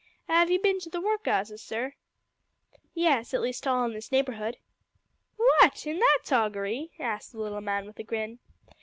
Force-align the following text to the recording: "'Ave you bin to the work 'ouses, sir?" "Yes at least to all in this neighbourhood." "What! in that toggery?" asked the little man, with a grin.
"'Ave 0.27 0.51
you 0.53 0.59
bin 0.59 0.79
to 0.79 0.89
the 0.89 0.99
work 0.99 1.27
'ouses, 1.27 1.61
sir?" 1.61 1.93
"Yes 2.95 3.35
at 3.35 3.39
least 3.41 3.61
to 3.61 3.69
all 3.69 3.85
in 3.85 3.93
this 3.93 4.11
neighbourhood." 4.11 4.57
"What! 5.37 5.85
in 5.85 5.99
that 5.99 6.21
toggery?" 6.23 6.89
asked 6.99 7.33
the 7.33 7.39
little 7.39 7.61
man, 7.61 7.85
with 7.85 7.99
a 7.99 8.03
grin. 8.03 8.39